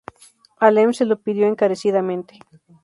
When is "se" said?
0.95-1.05